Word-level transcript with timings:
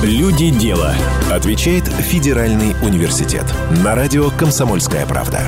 Люди 0.00 0.56
дела. 0.56 0.94
Отвечает 1.28 1.82
Федеральный 1.82 2.70
университет. 2.86 3.42
На 3.82 3.96
радио 3.96 4.30
«Комсомольская 4.30 5.04
правда». 5.06 5.40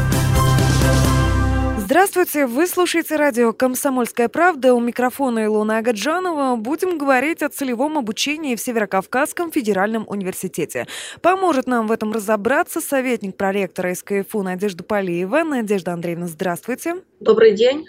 Здравствуйте, 1.79 2.47
вы 2.47 2.67
слушаете 2.67 3.15
радио 3.15 3.53
«Комсомольская 3.53 4.29
правда». 4.29 4.75
У 4.75 4.81
микрофона 4.81 5.45
Илона 5.45 5.79
Агаджанова. 5.79 6.57
Будем 6.57 6.99
говорить 6.99 7.43
о 7.43 7.49
целевом 7.49 7.97
обучении 7.97 8.57
в 8.57 8.61
Северокавказском 8.61 9.53
федеральном 9.53 10.05
университете. 10.09 10.89
Поможет 11.23 11.69
нам 11.69 11.87
в 11.87 11.93
этом 11.93 12.13
разобраться 12.13 12.81
советник 12.81 13.37
проректора 13.37 13.95
СКФУ 13.95 14.43
Надежда 14.43 14.83
Полиева. 14.83 15.45
Надежда 15.45 15.93
Андреевна, 15.93 16.27
здравствуйте. 16.27 16.97
Добрый 17.21 17.53
день. 17.53 17.87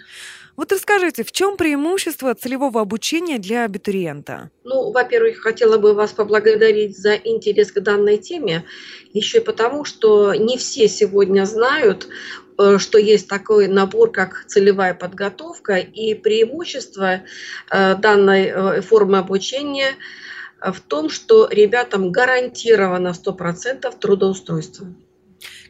Вот 0.56 0.70
расскажите, 0.70 1.24
в 1.24 1.32
чем 1.32 1.56
преимущество 1.56 2.34
целевого 2.34 2.80
обучения 2.80 3.38
для 3.38 3.64
абитуриента? 3.64 4.50
Ну, 4.64 4.92
во-первых, 4.92 5.38
хотела 5.38 5.78
бы 5.78 5.94
вас 5.94 6.12
поблагодарить 6.12 6.98
за 6.98 7.14
интерес 7.14 7.72
к 7.72 7.80
данной 7.80 8.18
теме, 8.18 8.64
еще 9.12 9.38
и 9.38 9.44
потому, 9.44 9.84
что 9.84 10.34
не 10.34 10.58
все 10.58 10.88
сегодня 10.88 11.46
знают, 11.46 12.06
э, 12.58 12.76
что 12.78 12.98
есть 12.98 13.28
такой 13.28 13.66
набор, 13.66 14.12
как 14.12 14.44
целевая 14.46 14.92
подготовка, 14.94 15.76
и 15.76 16.14
преимущество 16.14 17.22
э, 17.70 17.96
данной 17.96 18.44
э, 18.44 18.80
формы 18.82 19.18
обучения 19.18 19.94
в 20.60 20.80
том, 20.80 21.08
что 21.08 21.48
ребятам 21.50 22.12
гарантировано 22.12 23.08
100% 23.08 23.98
трудоустройство. 23.98 24.86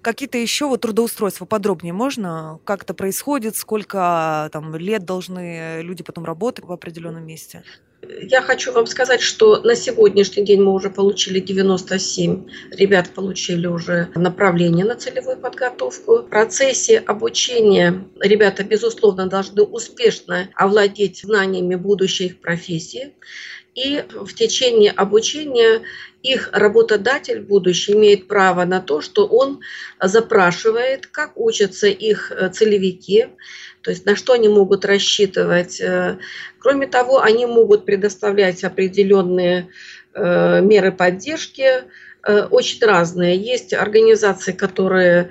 Какие-то 0.01 0.39
еще 0.39 0.67
вот 0.67 0.81
трудоустройства 0.81 1.45
подробнее 1.45 1.93
можно? 1.93 2.61
Как 2.65 2.83
это 2.83 2.95
происходит? 2.95 3.57
Сколько 3.57 4.48
там 4.53 4.75
лет 4.77 5.05
должны 5.05 5.83
люди 5.83 6.03
потом 6.03 6.25
работать 6.25 6.65
в 6.65 6.73
определенном 6.73 7.27
месте? 7.27 7.62
Я 8.21 8.43
хочу 8.43 8.73
вам 8.73 8.87
сказать, 8.87 9.21
что 9.21 9.61
на 9.62 9.77
сегодняшний 9.77 10.45
день 10.45 10.61
мы 10.61 10.73
уже 10.73 10.91
получили 10.91 11.39
97 11.39 12.47
ребят, 12.73 13.11
получили 13.14 13.69
уже 13.69 14.09
направление 14.17 14.84
на 14.84 14.97
целевую 14.97 15.37
подготовку. 15.37 16.19
В 16.19 16.29
процессе 16.29 16.98
обучения 16.98 18.05
ребята, 18.20 18.64
безусловно, 18.64 19.29
должны 19.29 19.62
успешно 19.62 20.48
овладеть 20.55 21.20
знаниями 21.20 21.77
будущей 21.77 22.27
их 22.27 22.41
профессии. 22.41 23.14
И 23.75 24.05
в 24.11 24.34
течение 24.34 24.91
обучения 24.91 25.83
их 26.23 26.51
работодатель 26.53 27.41
будущий 27.41 27.92
имеет 27.92 28.29
право 28.29 28.64
на 28.64 28.81
то, 28.81 29.01
что 29.01 29.27
он 29.27 29.61
запрашивает, 30.01 31.06
как 31.06 31.33
учатся 31.37 31.89
их 31.89 32.31
э, 32.31 32.51
целевики, 32.51 33.29
то 33.81 33.91
есть 33.91 34.06
на 34.06 34.14
что 34.14 34.34
они 34.34 34.48
могут 34.48 34.84
рассчитывать. 34.84 35.81
Э, 35.81 36.19
кроме 36.59 36.87
того, 36.87 37.20
они 37.20 37.47
могут 37.47 37.84
предоставлять 37.84 38.62
определенные 38.62 39.69
э, 40.14 40.61
меры 40.61 40.92
поддержки, 40.92 41.84
очень 42.51 42.86
разные. 42.86 43.36
Есть 43.36 43.75
организации, 43.75 44.53
которые 44.53 45.31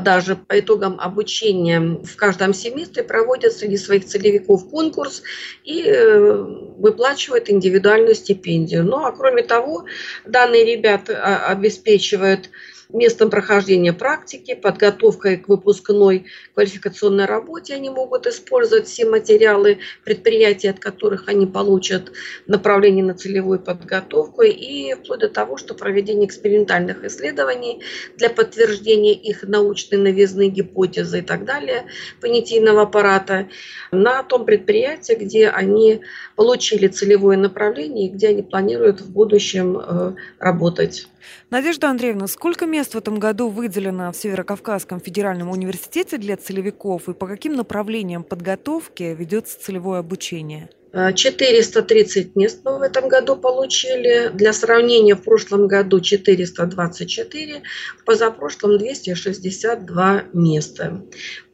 даже 0.00 0.36
по 0.36 0.58
итогам 0.58 0.98
обучения 1.00 1.80
в 1.80 2.16
каждом 2.16 2.52
семестре 2.54 3.02
проводят 3.02 3.52
среди 3.52 3.76
своих 3.76 4.06
целевиков 4.06 4.68
конкурс 4.68 5.22
и 5.64 5.84
э, 5.86 6.32
выплачивают 6.32 7.48
индивидуальную 7.50 8.14
стипендию. 8.14 8.84
Ну 8.84 9.04
а 9.04 9.12
кроме 9.12 9.42
того, 9.42 9.84
данные 10.24 10.64
ребята 10.64 11.20
а, 11.22 11.52
обеспечивают 11.52 12.50
местом 12.88 13.30
прохождения 13.30 13.92
практики, 13.92 14.54
подготовкой 14.54 15.38
к 15.38 15.48
выпускной 15.48 16.26
квалификационной 16.54 17.26
работе 17.26 17.74
они 17.74 17.90
могут 17.90 18.26
использовать 18.26 18.86
все 18.86 19.06
материалы 19.06 19.78
предприятий, 20.04 20.68
от 20.68 20.78
которых 20.78 21.28
они 21.28 21.46
получат 21.46 22.12
направление 22.46 23.04
на 23.04 23.14
целевую 23.14 23.58
подготовку 23.58 24.42
и 24.42 24.94
вплоть 24.94 25.20
до 25.20 25.28
того, 25.28 25.56
что 25.56 25.74
проведение 25.74 26.26
экспериментальных 26.26 27.04
исследований 27.04 27.82
для 28.16 28.30
подтверждения 28.30 29.14
их 29.14 29.42
научной 29.42 29.98
новизны, 29.98 30.48
гипотезы 30.48 31.20
и 31.20 31.22
так 31.22 31.44
далее 31.44 31.86
понятийного 32.20 32.82
аппарата 32.82 33.48
на 33.90 34.22
том 34.22 34.44
предприятии, 34.44 35.14
где 35.14 35.48
они 35.48 36.00
получили 36.36 36.88
целевое 36.88 37.36
направление 37.36 38.06
и 38.06 38.10
где 38.10 38.28
они 38.28 38.42
планируют 38.42 39.00
в 39.00 39.10
будущем 39.10 39.78
э, 39.78 40.14
работать. 40.38 41.08
Надежда 41.50 41.90
Андреевна, 41.90 42.26
сколько 42.26 42.66
мест 42.76 42.92
в 42.92 42.98
этом 42.98 43.18
году 43.18 43.48
выделено 43.48 44.12
в 44.12 44.16
Северокавказском 44.16 45.00
федеральном 45.00 45.48
университете 45.48 46.18
для 46.18 46.36
целевиков 46.36 47.08
и 47.08 47.14
по 47.14 47.26
каким 47.26 47.54
направлениям 47.54 48.22
подготовки 48.22 49.16
ведется 49.18 49.58
целевое 49.58 50.00
обучение? 50.00 50.68
430 50.92 52.36
мест 52.36 52.60
мы 52.64 52.78
в 52.78 52.82
этом 52.82 53.08
году 53.08 53.36
получили. 53.36 54.30
Для 54.32 54.52
сравнения, 54.52 55.14
в 55.14 55.22
прошлом 55.22 55.66
году 55.66 56.00
424, 56.00 57.62
в 57.98 58.04
позапрошлом 58.04 58.78
262 58.78 60.24
места 60.32 61.02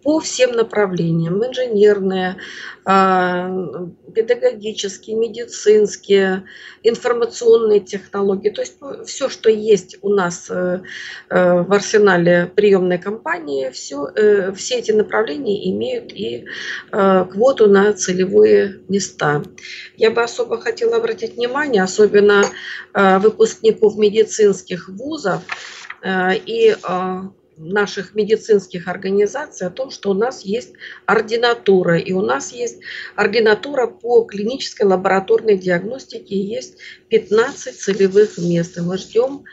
по 0.03 0.21
всем 0.21 0.53
направлениям. 0.53 1.45
Инженерные, 1.45 2.37
а, 2.85 3.49
педагогические, 4.15 5.17
медицинские, 5.17 6.45
информационные 6.83 7.81
технологии. 7.81 8.51
То 8.51 8.63
есть 8.63 8.77
ну, 8.81 9.05
все, 9.05 9.29
что 9.29 9.51
есть 9.51 9.99
у 10.03 10.09
нас 10.09 10.51
э, 10.51 10.81
э, 11.31 11.63
в 11.63 11.73
арсенале 11.73 12.51
приемной 12.55 12.99
компании, 12.99 13.71
все, 13.71 14.07
э, 14.15 14.53
все 14.53 14.79
эти 14.79 14.91
направления 14.91 15.71
имеют 15.71 16.13
и 16.13 16.47
квоту 16.91 17.69
на 17.69 17.93
целевые 17.93 18.81
места. 18.89 19.22
Я 19.97 20.11
бы 20.11 20.23
особо 20.23 20.61
хотела 20.61 20.97
обратить 20.97 21.37
внимание, 21.37 21.83
особенно 21.83 22.45
выпускников 22.95 23.97
медицинских 23.97 24.89
вузов 24.89 25.43
и 26.05 26.77
наших 27.57 28.15
медицинских 28.15 28.89
организаций 28.89 29.67
о 29.67 29.71
том, 29.71 29.91
что 29.91 30.11
у 30.11 30.15
нас 30.15 30.43
есть 30.43 30.73
ординатура, 31.07 31.99
и 31.99 32.13
у 32.13 32.23
нас 32.23 32.53
есть 32.53 32.81
ординатура 33.15 33.87
по 33.87 34.25
клинической 34.25 34.87
лабораторной 34.87 35.57
диагностике, 35.57 36.37
есть 36.41 36.79
15 37.09 37.79
целевых 37.79 38.39
мест. 38.39 38.79
И 38.79 38.81
мы 38.81 38.99
ждем 38.99 39.45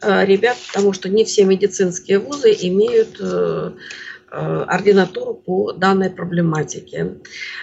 э, 0.00 0.24
ребят, 0.24 0.56
потому 0.68 0.92
что 0.92 1.08
не 1.08 1.24
все 1.24 1.44
медицинские 1.44 2.18
вузы 2.18 2.56
имеют 2.58 3.16
э, 3.20 3.72
Э, 3.72 3.72
ординатуру 4.30 5.34
по 5.34 5.72
данной 5.72 6.10
проблематике. 6.10 7.18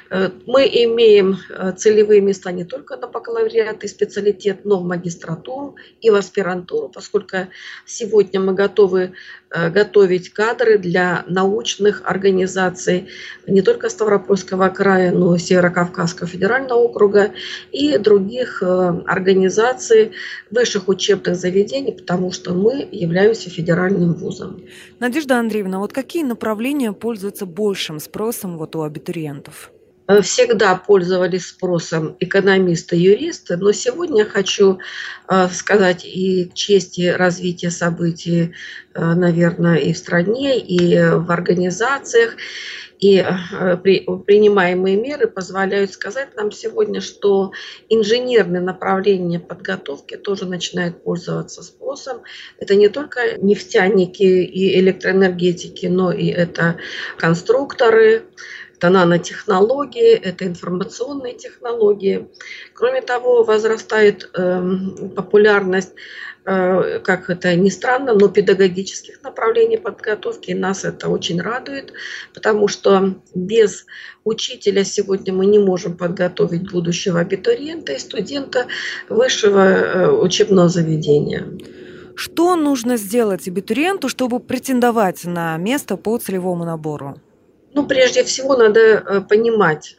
Э, 0.10 0.30
мы 0.46 0.66
имеем 0.66 1.38
э, 1.50 1.74
целевые 1.74 2.22
места 2.22 2.52
не 2.52 2.64
только 2.66 2.98
на 2.98 3.08
бакалавриат 3.08 3.84
и 3.84 3.88
специалитет, 3.88 4.66
но 4.66 4.80
в 4.80 4.86
магистратуру 4.86 5.76
и 6.02 6.10
в 6.10 6.16
аспирантуру, 6.16 6.90
поскольку 6.90 7.38
сегодня 7.86 8.40
мы 8.40 8.54
готовы 8.54 9.14
готовить 9.74 10.30
кадры 10.30 10.78
для 10.78 11.24
научных 11.28 12.02
организаций 12.06 13.08
не 13.48 13.62
только 13.62 13.90
Ставропольского 13.90 14.70
края, 14.70 15.12
но 15.12 15.36
и 15.36 15.40
Северо-Кавказского 15.40 16.28
федерального 16.28 16.80
округа 16.80 17.32
и 17.72 17.98
других 17.98 18.62
организаций 18.62 20.12
высших 20.52 20.88
учебных 20.88 21.36
заведений, 21.36 21.92
потому 21.92 22.32
что 22.32 22.54
мы 22.54 22.88
являемся 22.92 23.50
федеральным 23.50 24.14
вузом. 24.14 24.62
Надежда 25.00 25.38
Андреевна, 25.38 25.80
вот 25.80 25.94
какие 25.94 26.24
направления 26.24 26.92
пользуются 26.92 27.46
большим 27.46 28.00
спросом 28.00 28.58
вот 28.58 28.76
у 28.76 28.82
абитуриентов? 28.82 29.72
Э, 30.08 30.22
всегда 30.22 30.76
пользовались 30.76 31.48
спросом 31.48 32.16
экономисты, 32.20 32.96
юристы, 32.96 33.58
но 33.58 33.72
сегодня 33.72 34.26
хочу 34.26 34.80
э, 35.28 35.48
сказать 35.50 36.06
и 36.06 36.46
к 36.46 36.54
чести 36.54 37.08
развития 37.08 37.72
событий, 37.72 38.54
э, 38.94 39.14
наверное, 39.14 39.78
и 39.78 39.94
в 39.94 39.98
стране, 39.98 40.60
и 40.60 40.96
в 40.96 41.32
организациях, 41.32 42.36
и 42.98 43.26
принимаемые 44.26 44.96
меры 44.96 45.28
позволяют 45.28 45.92
сказать 45.92 46.34
нам 46.38 46.50
сегодня, 46.50 47.02
что 47.02 47.52
инженерные 47.90 48.62
направления 48.62 49.40
подготовки 49.40 50.16
тоже 50.16 50.46
начинают 50.46 51.04
пользоваться 51.04 51.62
спросом. 51.62 52.22
Это 52.58 52.76
не 52.76 52.88
только 52.88 53.38
нефтяники 53.38 54.24
и 54.24 54.80
электроэнергетики, 54.80 55.88
но 55.88 56.14
и 56.14 56.28
это 56.28 56.78
конструкторы, 57.18 58.24
это 58.78 58.90
нанотехнологии, 58.90 60.14
это 60.14 60.46
информационные 60.46 61.34
технологии. 61.34 62.28
Кроме 62.74 63.02
того, 63.02 63.44
возрастает 63.44 64.30
э, 64.34 64.62
популярность 65.16 65.94
Э, 66.48 67.00
как 67.00 67.32
это 67.32 67.56
ни 67.56 67.70
странно, 67.70 68.14
но 68.14 68.28
педагогических 68.28 69.24
направлений 69.24 69.78
подготовки. 69.78 70.52
И 70.52 70.54
нас 70.54 70.86
это 70.86 71.10
очень 71.10 71.42
радует, 71.42 71.94
потому 72.36 72.68
что 72.68 73.16
без 73.34 73.86
учителя 74.24 74.84
сегодня 74.84 75.34
мы 75.34 75.48
не 75.48 75.58
можем 75.58 75.98
подготовить 75.98 76.72
будущего 76.72 77.20
абитуриента 77.20 77.94
и 77.94 78.00
студента 78.00 78.68
высшего 79.10 79.60
э, 79.60 80.12
учебного 80.12 80.70
заведения. 80.70 81.48
Что 82.16 82.56
нужно 82.56 82.98
сделать 82.98 83.48
абитуриенту, 83.48 84.08
чтобы 84.08 84.40
претендовать 84.40 85.26
на 85.26 85.58
место 85.58 85.98
по 85.98 86.18
целевому 86.20 86.64
набору? 86.64 87.16
Ну, 87.76 87.86
прежде 87.86 88.24
всего, 88.24 88.56
надо 88.56 88.80
э, 88.80 89.22
понимать, 89.22 89.98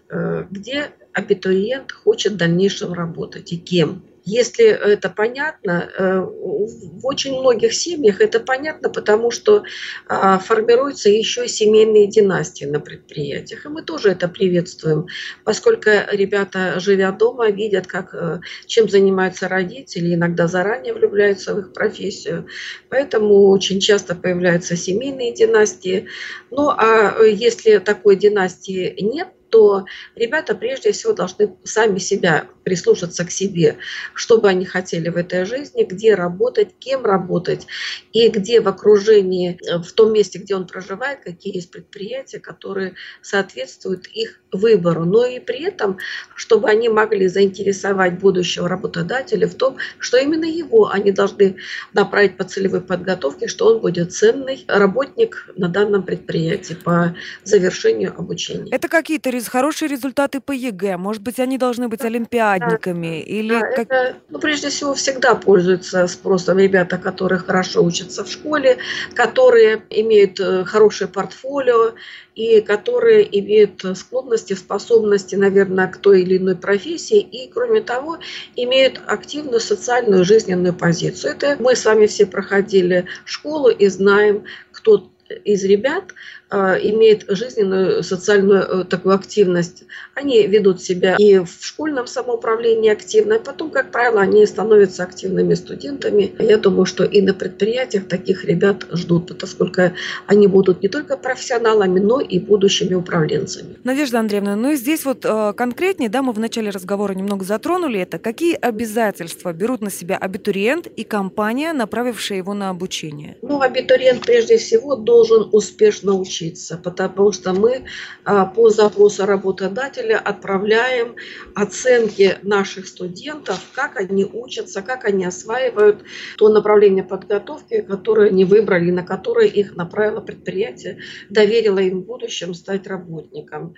где 0.50 0.90
абитуриент 1.12 1.92
хочет 1.92 2.32
в 2.32 2.36
дальнейшем 2.36 2.92
работать 2.92 3.52
и 3.52 3.58
кем. 3.58 4.02
Если 4.26 4.66
это 4.66 5.08
понятно, 5.08 5.88
э, 5.96 6.20
в 6.20 7.06
очень 7.06 7.38
многих 7.38 7.72
семьях 7.72 8.20
это 8.20 8.40
понятно, 8.40 8.90
потому 8.90 9.30
что 9.30 9.62
а, 10.08 10.40
формируются 10.40 11.08
еще 11.08 11.46
семейные 11.46 12.08
династии 12.08 12.64
на 12.64 12.80
предприятиях. 12.80 13.64
И 13.64 13.68
мы 13.68 13.82
тоже 13.82 14.10
это 14.10 14.26
приветствуем, 14.26 15.06
поскольку 15.44 15.90
ребята, 16.10 16.80
живя 16.80 17.12
дома, 17.12 17.50
видят, 17.50 17.86
как, 17.86 18.14
э, 18.14 18.40
чем 18.66 18.88
занимаются 18.88 19.46
родители, 19.46 20.14
иногда 20.14 20.48
заранее 20.48 20.92
влюбляются 20.92 21.54
в 21.54 21.60
их 21.60 21.72
профессию. 21.72 22.48
Поэтому 22.88 23.48
очень 23.50 23.78
часто 23.78 24.16
появляются 24.16 24.74
семейные 24.76 25.34
династии. 25.34 26.08
Ну 26.50 26.70
а 26.70 27.22
если 27.22 27.78
такой 27.78 28.16
династии 28.16 28.96
нет, 29.00 29.28
то 29.50 29.84
ребята 30.14 30.54
прежде 30.54 30.92
всего 30.92 31.12
должны 31.12 31.56
сами 31.64 31.98
себя 31.98 32.48
прислушаться 32.64 33.24
к 33.24 33.30
себе, 33.30 33.76
что 34.12 34.38
бы 34.38 34.48
они 34.48 34.64
хотели 34.64 35.08
в 35.08 35.16
этой 35.16 35.44
жизни, 35.44 35.84
где 35.84 36.14
работать, 36.14 36.70
кем 36.78 37.04
работать 37.04 37.66
и 38.12 38.28
где 38.28 38.60
в 38.60 38.68
окружении, 38.68 39.58
э, 39.64 39.78
в 39.78 39.92
том 39.92 40.12
месте, 40.12 40.38
где 40.38 40.56
он 40.56 40.66
проживает, 40.66 41.20
какие 41.20 41.54
есть 41.54 41.70
предприятия, 41.70 42.40
которые 42.40 42.94
соответствуют 43.22 44.08
их 44.08 44.40
выбору. 44.52 45.04
Но 45.04 45.24
и 45.24 45.38
при 45.38 45.62
этом, 45.62 45.98
чтобы 46.34 46.68
они 46.68 46.88
могли 46.88 47.28
заинтересовать 47.28 48.18
будущего 48.18 48.68
работодателя 48.68 49.46
в 49.46 49.54
том, 49.54 49.76
что 49.98 50.16
именно 50.16 50.44
его 50.44 50.90
они 50.90 51.12
должны 51.12 51.56
направить 51.92 52.36
по 52.36 52.44
целевой 52.44 52.80
подготовке, 52.80 53.46
что 53.46 53.66
он 53.66 53.80
будет 53.80 54.12
ценный 54.12 54.64
работник 54.66 55.48
на 55.56 55.68
данном 55.68 56.02
предприятии 56.02 56.74
по 56.74 57.14
завершению 57.44 58.14
обучения. 58.18 58.74
Это 58.74 58.88
какие-то 58.88 59.30
хорошие 59.44 59.88
результаты 59.88 60.40
по 60.40 60.52
ЕГЭ? 60.52 60.96
Может 60.96 61.22
быть, 61.22 61.38
они 61.38 61.58
должны 61.58 61.88
быть 61.88 62.02
олимпиадниками? 62.02 63.22
Да, 63.24 63.30
или 63.30 63.54
да, 63.54 63.60
как... 63.60 63.78
это, 63.78 64.16
ну, 64.28 64.38
прежде 64.38 64.68
всего, 64.68 64.94
всегда 64.94 65.34
пользуются 65.34 66.06
спросом 66.06 66.58
ребята, 66.58 66.98
которые 66.98 67.38
хорошо 67.38 67.84
учатся 67.84 68.24
в 68.24 68.30
школе, 68.30 68.78
которые 69.14 69.82
имеют 69.90 70.40
э, 70.40 70.64
хорошее 70.64 71.08
портфолио 71.08 71.94
и 72.34 72.60
которые 72.60 73.26
имеют 73.40 73.84
склонности, 73.94 74.52
способности, 74.52 75.34
наверное, 75.36 75.88
к 75.88 75.96
той 75.96 76.22
или 76.22 76.36
иной 76.36 76.56
профессии 76.56 77.20
и, 77.20 77.50
кроме 77.50 77.80
того, 77.80 78.18
имеют 78.56 79.00
активную 79.06 79.60
социальную 79.60 80.24
жизненную 80.24 80.74
позицию. 80.74 81.32
Это 81.32 81.56
мы 81.58 81.74
с 81.74 81.84
вами 81.84 82.06
все 82.06 82.26
проходили 82.26 83.06
школу 83.24 83.68
и 83.68 83.88
знаем, 83.88 84.44
кто 84.70 85.10
из 85.44 85.64
ребят 85.64 86.04
имеет 86.50 87.24
жизненную 87.28 88.04
социальную 88.04 88.62
э, 88.62 88.84
такую 88.84 89.16
активность. 89.16 89.82
Они 90.14 90.46
ведут 90.46 90.80
себя 90.80 91.16
и 91.18 91.38
в 91.38 91.58
школьном 91.60 92.06
самоуправлении 92.06 92.90
активно, 92.90 93.34
и 93.34 93.42
потом, 93.42 93.70
как 93.70 93.90
правило, 93.90 94.20
они 94.20 94.46
становятся 94.46 95.02
активными 95.02 95.54
студентами. 95.54 96.32
Я 96.38 96.58
думаю, 96.58 96.86
что 96.86 97.04
и 97.04 97.20
на 97.20 97.34
предприятиях 97.34 98.06
таких 98.06 98.44
ребят 98.44 98.86
ждут, 98.92 99.36
поскольку 99.38 99.82
они 100.26 100.46
будут 100.46 100.82
не 100.82 100.88
только 100.88 101.16
профессионалами, 101.16 101.98
но 101.98 102.20
и 102.20 102.38
будущими 102.38 102.94
управленцами. 102.94 103.76
Надежда 103.82 104.20
Андреевна, 104.20 104.54
ну 104.54 104.70
и 104.70 104.76
здесь 104.76 105.04
вот 105.04 105.24
э, 105.24 105.52
конкретнее, 105.56 106.08
да, 106.08 106.22
мы 106.22 106.32
в 106.32 106.38
начале 106.38 106.70
разговора 106.70 107.12
немного 107.12 107.44
затронули 107.44 107.98
это. 108.00 108.20
Какие 108.20 108.54
обязательства 108.54 109.52
берут 109.52 109.80
на 109.80 109.90
себя 109.90 110.16
абитуриент 110.16 110.86
и 110.86 111.02
компания, 111.02 111.72
направившая 111.72 112.38
его 112.38 112.54
на 112.54 112.70
обучение? 112.70 113.36
Ну, 113.42 113.60
абитуриент 113.60 114.24
прежде 114.24 114.58
всего 114.58 114.94
должен 114.94 115.48
успешно 115.50 116.14
учиться 116.14 116.35
учиться, 116.36 116.78
потому 116.78 117.32
что 117.32 117.52
мы 117.52 117.84
а, 118.24 118.46
по 118.46 118.70
запросу 118.70 119.26
работодателя 119.26 120.18
отправляем 120.18 121.16
оценки 121.54 122.38
наших 122.42 122.86
студентов, 122.86 123.60
как 123.72 123.96
они 123.96 124.24
учатся, 124.24 124.82
как 124.82 125.04
они 125.04 125.24
осваивают 125.24 126.02
то 126.36 126.48
направление 126.48 127.04
подготовки, 127.04 127.82
которое 127.82 128.28
они 128.30 128.44
выбрали, 128.44 128.90
на 128.90 129.02
которое 129.02 129.46
их 129.46 129.76
направило 129.76 130.20
предприятие, 130.20 130.98
доверило 131.30 131.78
им 131.78 132.02
в 132.02 132.06
будущем 132.06 132.54
стать 132.54 132.86
работником. 132.86 133.74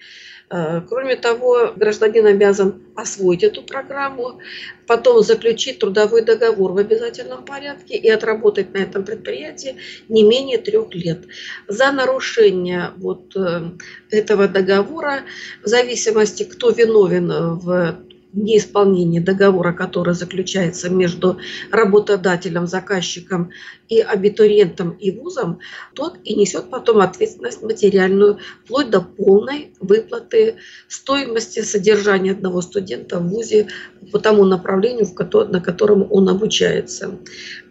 Э, 0.50 0.81
кроме 0.88 1.16
того, 1.16 1.72
гражданин 1.76 2.26
обязан 2.26 2.82
освоить 2.98 3.44
эту 3.44 3.62
программу, 3.62 4.40
потом 4.86 5.22
заключить 5.22 5.78
трудовой 5.78 6.22
договор 6.22 6.72
в 6.72 6.78
обязательном 6.78 7.44
порядке 7.44 7.96
и 7.96 8.10
отработать 8.10 8.74
на 8.74 8.78
этом 8.78 9.04
предприятии 9.04 9.76
не 10.08 10.24
менее 10.24 10.58
трех 10.58 10.92
лет. 10.94 11.20
За 11.68 11.92
нарушение 11.92 12.90
вот 12.96 13.36
э, 13.36 13.70
этого 14.10 14.48
договора, 14.48 15.20
в 15.62 15.68
зависимости, 15.68 16.42
кто 16.42 16.70
виновен 16.70 17.58
в 17.58 18.00
неисполнение 18.32 19.20
договора, 19.20 19.72
который 19.72 20.14
заключается 20.14 20.90
между 20.90 21.38
работодателем, 21.70 22.66
заказчиком 22.66 23.50
и 23.88 24.00
абитуриентом 24.00 24.90
и 24.90 25.10
вузом, 25.10 25.60
тот 25.94 26.19
и 26.25 26.34
несет 26.34 26.70
потом 26.70 27.00
ответственность 27.00 27.62
материальную, 27.62 28.38
вплоть 28.64 28.90
до 28.90 29.00
полной 29.00 29.72
выплаты 29.80 30.56
стоимости 30.88 31.60
содержания 31.60 32.32
одного 32.32 32.60
студента 32.60 33.19
в 33.19 33.28
вузе 33.28 33.69
по 34.12 34.19
тому 34.19 34.44
направлению, 34.44 35.06
на 35.50 35.60
котором 35.60 36.06
он 36.10 36.28
обучается. 36.28 37.19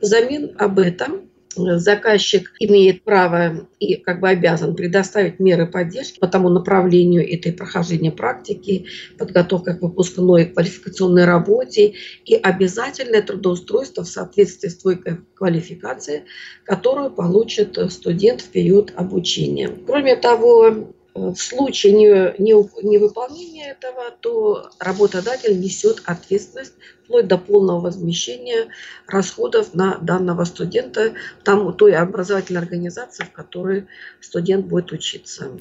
Взамен 0.02 0.52
об 0.58 0.80
этом 0.80 1.30
заказчик 1.58 2.54
имеет 2.60 3.04
право 3.04 3.68
и 3.80 3.96
как 3.96 4.20
бы 4.20 4.30
обязан 4.30 4.76
предоставить 4.76 5.40
меры 5.40 5.68
поддержки 5.68 6.20
по 6.20 6.28
тому 6.28 6.50
направлению 6.50 7.28
этой 7.28 7.52
прохождения 7.52 8.12
практики, 8.12 8.86
подготовка 9.18 9.74
к 9.74 9.82
выпускной 9.82 10.46
квалификационной 10.46 11.26
работе 11.26 11.94
и 12.26 12.36
обязательное 12.36 13.22
трудоустройство 13.22 14.04
в 14.04 14.08
соответствии 14.08 14.70
с 14.70 14.78
той 14.78 15.02
квалификацией, 15.34 16.24
которую 16.64 17.12
получит 17.12 17.78
студент 17.92 18.42
в 18.42 18.50
период 18.50 18.94
обучения. 18.96 19.70
Кроме 19.86 20.16
того, 20.16 20.94
в 21.18 21.36
случае 21.36 21.94
невыполнения 22.38 23.72
этого, 23.72 24.12
то 24.20 24.70
работодатель 24.80 25.60
несет 25.60 26.02
ответственность 26.06 26.74
вплоть 27.04 27.28
до 27.28 27.38
полного 27.38 27.82
возмещения 27.82 28.68
расходов 29.08 29.74
на 29.74 29.98
данного 29.98 30.44
студента 30.44 31.14
там, 31.44 31.74
той 31.74 31.96
образовательной 31.96 32.62
организации, 32.62 33.24
в 33.24 33.32
которой 33.32 33.88
студент 34.22 34.68
будет 34.68 34.92
учиться. 34.92 35.52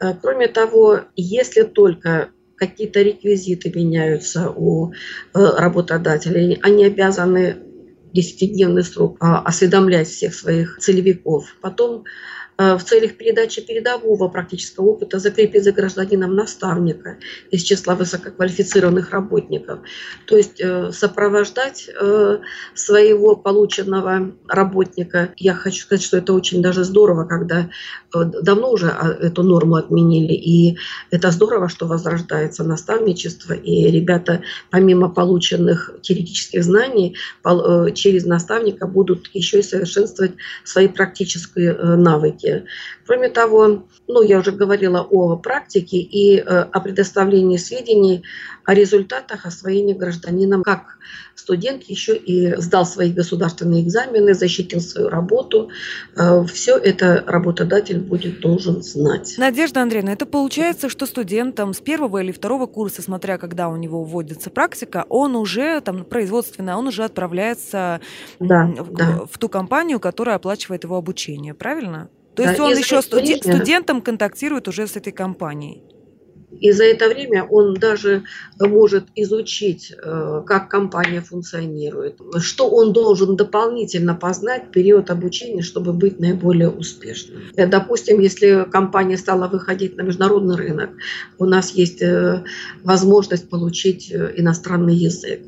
Э, 0.00 0.14
кроме 0.20 0.48
того, 0.48 1.00
если 1.16 1.62
только 1.62 2.30
какие-то 2.56 3.02
реквизиты 3.02 3.72
меняются 3.74 4.50
у 4.50 4.92
э, 4.92 4.94
работодателей, 5.34 6.58
они 6.62 6.84
обязаны 6.84 7.56
10-дневный 8.14 8.82
срок 8.82 9.16
а, 9.20 9.40
осведомлять 9.40 10.08
всех 10.08 10.34
своих 10.34 10.78
целевиков. 10.78 11.54
Потом 11.60 12.04
в 12.58 12.80
целях 12.84 13.16
передачи 13.16 13.60
передового 13.60 14.28
практического 14.28 14.86
опыта 14.86 15.18
закрепить 15.18 15.64
за 15.64 15.72
гражданином 15.72 16.34
наставника 16.34 17.18
из 17.50 17.62
числа 17.62 17.94
высококвалифицированных 17.94 19.10
работников. 19.10 19.80
То 20.26 20.36
есть 20.36 20.60
э, 20.60 20.90
сопровождать 20.92 21.88
э, 21.88 22.38
своего 22.74 23.36
полученного 23.36 24.32
работника. 24.48 25.34
Я 25.36 25.54
хочу 25.54 25.82
сказать, 25.82 26.02
что 26.02 26.16
это 26.16 26.32
очень 26.32 26.62
даже 26.62 26.84
здорово, 26.84 27.24
когда 27.24 27.68
давно 28.12 28.70
уже 28.70 28.88
а, 28.88 29.10
эту 29.10 29.42
норму 29.42 29.76
отменили, 29.76 30.32
и 30.32 30.78
это 31.10 31.30
здорово, 31.30 31.68
что 31.68 31.86
возрождается 31.86 32.64
наставничество, 32.64 33.52
и 33.52 33.90
ребята, 33.90 34.42
помимо 34.70 35.10
полученных 35.10 35.90
теоретических 36.02 36.64
знаний, 36.64 37.16
через 37.94 38.24
наставника 38.24 38.86
будут 38.86 39.28
еще 39.34 39.60
и 39.60 39.62
совершенствовать 39.62 40.32
свои 40.64 40.88
практические 40.88 41.74
навыки 41.74 42.45
практике. 42.46 42.64
Кроме 43.06 43.28
того, 43.28 43.84
ну, 44.08 44.22
я 44.22 44.38
уже 44.38 44.52
говорила 44.52 45.00
о 45.02 45.36
практике 45.36 45.98
и 45.98 46.38
э, 46.38 46.42
о 46.42 46.80
предоставлении 46.80 47.56
сведений 47.56 48.24
о 48.66 48.74
результатах 48.74 49.46
освоения 49.46 49.94
гражданином, 49.94 50.64
как 50.64 50.98
студент 51.36 51.84
еще 51.84 52.16
и 52.16 52.56
сдал 52.60 52.84
свои 52.84 53.12
государственные 53.12 53.84
экзамены, 53.84 54.34
защитил 54.34 54.80
свою 54.80 55.08
работу. 55.08 55.70
Э, 56.16 56.44
Все 56.52 56.76
это 56.76 57.22
работодатель 57.26 58.00
будет 58.00 58.40
должен 58.40 58.82
знать. 58.82 59.36
Надежда 59.38 59.82
Андреевна, 59.82 60.12
это 60.12 60.26
получается, 60.26 60.88
что 60.88 61.06
студентам 61.06 61.72
с 61.74 61.80
первого 61.80 62.22
или 62.22 62.32
второго 62.32 62.66
курса, 62.66 63.02
смотря 63.02 63.38
когда 63.38 63.68
у 63.68 63.76
него 63.76 64.02
вводится 64.02 64.50
практика, 64.50 65.06
он 65.08 65.36
уже 65.36 65.80
там 65.80 66.04
производственно, 66.04 66.76
он 66.76 66.88
уже 66.88 67.04
отправляется 67.04 68.00
да, 68.40 68.66
в, 68.66 68.92
да. 68.92 69.20
в 69.30 69.38
ту 69.38 69.48
компанию, 69.48 70.00
которая 70.00 70.36
оплачивает 70.36 70.82
его 70.82 70.96
обучение, 70.96 71.54
правильно? 71.54 72.08
То 72.36 72.42
есть 72.42 72.58
да, 72.58 72.64
он 72.64 72.76
еще 72.76 73.00
студи- 73.00 73.38
студентом 73.38 74.02
контактирует 74.02 74.68
уже 74.68 74.86
с 74.86 74.96
этой 74.96 75.12
компанией. 75.12 75.82
И 76.60 76.72
за 76.72 76.84
это 76.84 77.08
время 77.08 77.44
он 77.44 77.74
даже 77.74 78.22
может 78.58 79.04
изучить, 79.14 79.92
э, 79.92 80.42
как 80.46 80.70
компания 80.70 81.20
функционирует, 81.20 82.18
что 82.38 82.68
он 82.68 82.92
должен 82.92 83.36
дополнительно 83.36 84.14
познать 84.14 84.68
в 84.68 84.70
период 84.70 85.10
обучения, 85.10 85.62
чтобы 85.62 85.92
быть 85.92 86.18
наиболее 86.18 86.70
успешным. 86.70 87.42
Э, 87.56 87.66
допустим, 87.66 88.20
если 88.20 88.66
компания 88.70 89.18
стала 89.18 89.48
выходить 89.48 89.96
на 89.96 90.02
международный 90.02 90.56
рынок, 90.56 90.90
у 91.38 91.44
нас 91.44 91.72
есть 91.72 92.00
э, 92.02 92.44
возможность 92.84 93.50
получить 93.50 94.12
иностранный 94.12 94.94
язык 94.94 95.40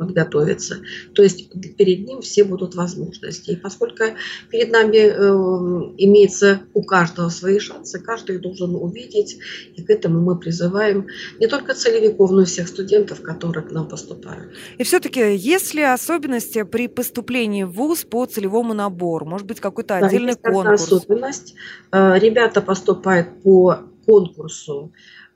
подготовиться. 0.00 0.78
То 1.14 1.22
есть 1.22 1.50
перед 1.76 2.06
ним 2.06 2.22
все 2.22 2.42
будут 2.44 2.74
возможности. 2.74 3.50
И 3.50 3.56
поскольку 3.56 4.04
перед 4.50 4.72
нами 4.72 4.96
э, 4.96 5.94
имеется 5.98 6.62
у 6.72 6.82
каждого 6.82 7.28
свои 7.28 7.58
шансы, 7.58 8.00
каждый 8.00 8.38
должен 8.38 8.74
увидеть, 8.74 9.38
и 9.76 9.82
к 9.82 9.90
этому 9.90 10.20
мы 10.20 10.38
призываем 10.38 11.06
не 11.38 11.46
только 11.46 11.74
целевиков, 11.74 12.30
но 12.30 12.42
и 12.42 12.44
всех 12.46 12.68
студентов, 12.68 13.20
которые 13.20 13.66
к 13.66 13.70
нам 13.72 13.88
поступают. 13.88 14.52
И 14.78 14.84
все-таки 14.84 15.36
есть 15.36 15.74
ли 15.74 15.82
особенности 15.82 16.62
при 16.62 16.88
поступлении 16.88 17.64
в 17.64 17.72
ВУЗ 17.72 18.04
по 18.04 18.24
целевому 18.24 18.72
набору? 18.72 19.26
Может 19.26 19.46
быть, 19.46 19.60
какой-то 19.60 20.00
да, 20.00 20.06
отдельный 20.06 20.28
есть 20.28 20.42
конкурс? 20.42 20.82
особенность. 20.84 21.54
Э, 21.92 22.18
ребята 22.18 22.62
поступают 22.62 23.42
по 23.42 23.80
конкурсу 24.06 24.92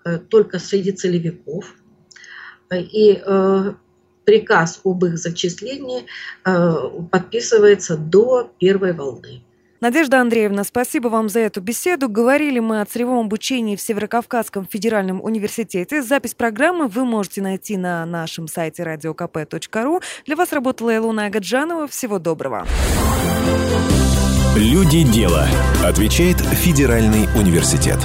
э, 0.06 0.18
только 0.18 0.58
среди 0.58 0.92
целевиков. 0.92 1.74
И 2.72 3.22
э, 3.24 3.74
приказ 4.24 4.80
об 4.84 5.04
их 5.04 5.18
зачислении 5.18 6.06
э, 6.44 6.74
подписывается 7.10 7.96
до 7.96 8.50
первой 8.58 8.92
волны. 8.92 9.42
Надежда 9.84 10.22
Андреевна, 10.22 10.64
спасибо 10.64 11.08
вам 11.08 11.28
за 11.28 11.40
эту 11.40 11.60
беседу. 11.60 12.08
Говорили 12.08 12.58
мы 12.58 12.80
о 12.80 12.86
целевом 12.86 13.26
обучении 13.26 13.76
в 13.76 13.82
Северокавказском 13.82 14.66
федеральном 14.66 15.22
университете. 15.22 16.02
Запись 16.02 16.34
программы 16.34 16.88
вы 16.88 17.04
можете 17.04 17.42
найти 17.42 17.76
на 17.76 18.06
нашем 18.06 18.48
сайте 18.48 18.82
radiokp.ru. 18.82 20.02
Для 20.24 20.36
вас 20.36 20.52
работала 20.54 20.96
Илона 20.96 21.26
Агаджанова. 21.26 21.86
Всего 21.86 22.18
доброго. 22.18 22.66
Люди 24.56 25.02
дела. 25.02 25.46
Отвечает 25.84 26.38
Федеральный 26.38 27.28
университет. 27.38 27.98